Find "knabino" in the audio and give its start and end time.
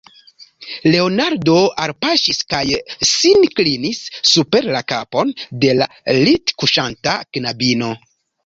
7.39-7.97